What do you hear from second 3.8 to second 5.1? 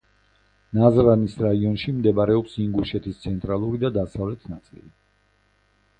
და დასავლეთ ნაწილში.